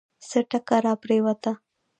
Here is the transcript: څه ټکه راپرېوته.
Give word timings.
څه 0.27 0.39
ټکه 0.49 0.77
راپرېوته. 0.85 1.51